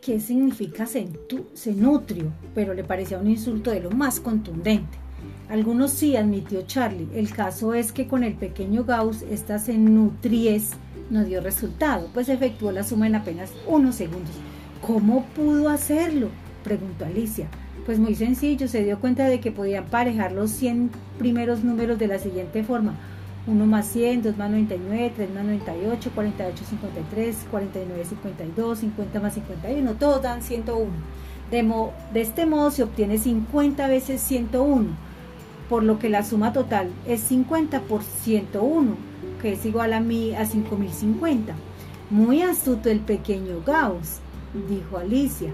[0.00, 4.98] qué significa cenutrio, pero le parecía un insulto de lo más contundente.
[5.48, 7.08] Algunos sí, admitió Charlie.
[7.14, 10.72] El caso es que con el pequeño Gauss esta cenutries
[11.10, 14.34] no dio resultado, pues efectuó la suma en apenas unos segundos.
[14.86, 16.28] ¿Cómo pudo hacerlo?
[16.62, 17.48] preguntó Alicia.
[17.86, 22.08] Pues muy sencillo, se dio cuenta de que podía emparejar los 100 primeros números de
[22.08, 22.94] la siguiente forma.
[23.48, 29.34] 1 más 100, 2 más 99, 3 más 98, 48, 53, 49, 52, 50 más
[29.34, 30.86] 51, todos dan 101.
[31.50, 34.88] De, de este modo se obtiene 50 veces 101,
[35.70, 38.94] por lo que la suma total es 50 por 101,
[39.40, 41.54] que es igual a, mí, a 5050.
[42.10, 44.18] Muy astuto el pequeño Gauss,
[44.68, 45.52] dijo Alicia.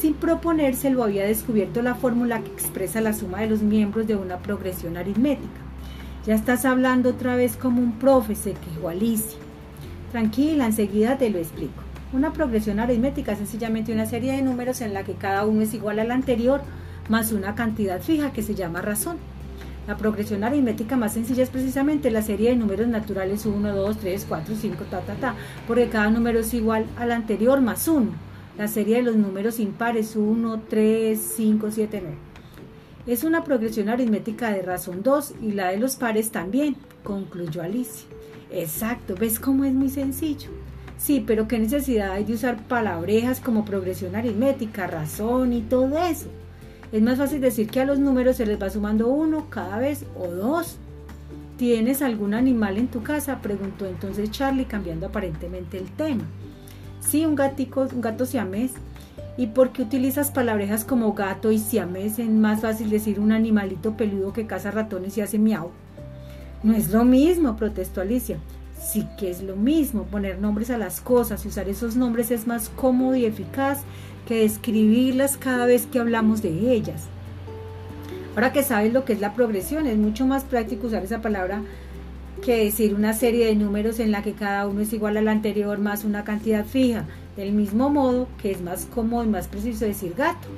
[0.00, 4.38] Sin proponérselo había descubierto la fórmula que expresa la suma de los miembros de una
[4.38, 5.65] progresión aritmética.
[6.26, 9.38] Ya estás hablando otra vez como un profe, se quejó Alicia.
[10.10, 11.84] Tranquila, enseguida te lo explico.
[12.12, 15.72] Una progresión aritmética es sencillamente una serie de números en la que cada uno es
[15.72, 16.62] igual al anterior,
[17.08, 19.18] más una cantidad fija que se llama razón.
[19.86, 24.26] La progresión aritmética más sencilla es precisamente la serie de números naturales 1, 2, 3,
[24.28, 25.34] 4, 5, ta, ta, ta,
[25.68, 28.26] porque cada número es igual al anterior más 1
[28.58, 32.16] la serie de los números impares 1, 3, 5, 7, 9.
[33.06, 38.08] Es una progresión aritmética de razón 2 y la de los pares también, concluyó Alicia.
[38.50, 40.50] Exacto, ¿ves cómo es muy sencillo?
[40.98, 46.26] Sí, pero qué necesidad hay de usar palabrejas como progresión aritmética, razón y todo eso.
[46.90, 50.04] Es más fácil decir que a los números se les va sumando uno cada vez
[50.18, 50.76] o dos.
[51.58, 53.40] ¿Tienes algún animal en tu casa?
[53.40, 56.24] preguntó entonces Charlie cambiando aparentemente el tema.
[57.00, 58.72] Sí, un gatico, un gato siamés.
[59.38, 62.18] ¿Y por qué utilizas palabrejas como gato y siamés?
[62.18, 65.70] Es más fácil decir un animalito peludo que caza ratones y hace miau.
[66.62, 68.38] No es lo mismo, protestó Alicia.
[68.80, 72.46] Sí que es lo mismo, poner nombres a las cosas y usar esos nombres es
[72.46, 73.82] más cómodo y eficaz
[74.26, 77.04] que describirlas cada vez que hablamos de ellas.
[78.34, 81.62] Ahora que sabes lo que es la progresión, es mucho más práctico usar esa palabra
[82.42, 85.78] que decir una serie de números en la que cada uno es igual al anterior
[85.78, 87.04] más una cantidad fija.
[87.36, 90.48] Del mismo modo que es más cómodo y más preciso decir gato,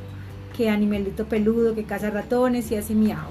[0.57, 3.31] que animalito peludo, que caza ratones y así miau.